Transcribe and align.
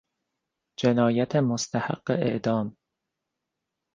جنایت 0.79 1.35
مستحق 1.35 2.11
اعدام 2.11 2.75